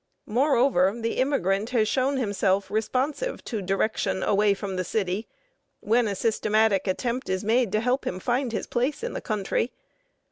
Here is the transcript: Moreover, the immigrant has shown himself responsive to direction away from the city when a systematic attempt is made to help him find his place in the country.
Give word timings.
Moreover, 0.25 0.99
the 0.99 1.17
immigrant 1.19 1.69
has 1.69 1.87
shown 1.87 2.17
himself 2.17 2.71
responsive 2.71 3.43
to 3.45 3.61
direction 3.61 4.23
away 4.23 4.55
from 4.55 4.75
the 4.75 4.83
city 4.83 5.27
when 5.79 6.07
a 6.07 6.15
systematic 6.15 6.87
attempt 6.87 7.29
is 7.29 7.43
made 7.43 7.71
to 7.71 7.79
help 7.81 8.07
him 8.07 8.19
find 8.19 8.51
his 8.51 8.65
place 8.65 9.03
in 9.03 9.13
the 9.13 9.21
country. 9.21 9.71